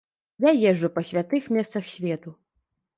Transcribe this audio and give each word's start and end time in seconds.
Я 0.49 0.53
езджу 0.69 0.89
па 0.97 1.05
святых 1.11 1.43
месцах 1.59 1.83
свету. 1.95 2.39